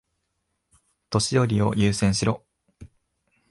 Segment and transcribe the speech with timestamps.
[1.11, 2.43] 年寄りを優先しろ。